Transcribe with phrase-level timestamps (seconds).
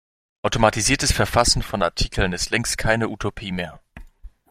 [0.41, 3.79] Automatisiertes Verfassen von Artikeln ist längst keine Utopie mehr.